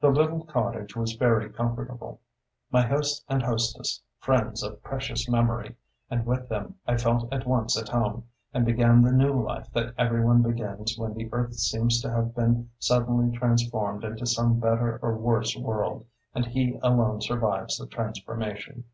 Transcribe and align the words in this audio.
The 0.00 0.10
little 0.10 0.44
cottage 0.44 0.94
was 0.94 1.14
very 1.14 1.50
comfortable, 1.50 2.20
my 2.70 2.82
host 2.86 3.24
and 3.28 3.42
hostess 3.42 4.00
friends 4.20 4.62
of 4.62 4.80
precious 4.80 5.28
memory; 5.28 5.74
and 6.08 6.24
with 6.24 6.48
them 6.48 6.76
I 6.86 6.96
felt 6.96 7.32
at 7.32 7.48
once 7.48 7.76
at 7.76 7.88
home, 7.88 8.28
and 8.54 8.64
began 8.64 9.02
the 9.02 9.10
new 9.10 9.32
life 9.42 9.68
that 9.72 9.92
every 9.98 10.24
one 10.24 10.40
begins 10.40 10.96
when 10.96 11.14
the 11.14 11.28
earth 11.32 11.54
seems 11.54 12.00
to 12.02 12.12
have 12.12 12.32
been 12.32 12.70
suddenly 12.78 13.36
transformed 13.36 14.04
into 14.04 14.24
some 14.24 14.60
better 14.60 15.00
or 15.02 15.16
worse 15.16 15.56
world, 15.56 16.06
and 16.32 16.46
he 16.46 16.78
alone 16.84 17.20
survives 17.20 17.76
the 17.76 17.88
transformation. 17.88 18.84